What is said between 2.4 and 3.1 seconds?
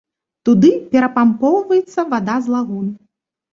з лагун.